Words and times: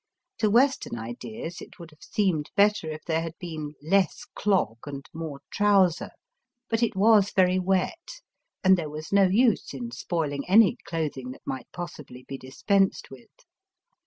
To 0.39 0.49
Western 0.49 0.97
ideas 0.97 1.61
it 1.61 1.77
would 1.77 1.91
have 1.91 2.01
seemed 2.01 2.49
better 2.55 2.89
if 2.89 3.03
there 3.05 3.21
had 3.21 3.37
been 3.37 3.75
less 3.83 4.25
clog 4.33 4.79
and 4.87 5.05
more 5.13 5.41
trouser. 5.51 6.09
But 6.71 6.81
it 6.81 6.95
was 6.95 7.29
very 7.31 7.59
wet, 7.59 8.21
and 8.63 8.79
there 8.79 8.89
was 8.89 9.13
no 9.13 9.25
use 9.27 9.75
in 9.75 9.91
spoiling 9.91 10.49
any 10.49 10.77
clothing 10.85 11.29
that 11.33 11.45
might 11.45 11.67
possibly 11.71 12.25
be 12.27 12.39
dispensed 12.39 13.11
with. 13.11 13.29